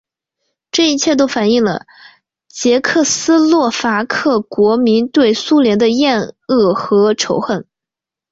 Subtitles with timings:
[0.71, 1.85] 这一切都反映了
[2.47, 7.67] 捷克斯洛伐克国民对于苏联的厌恶和仇恨。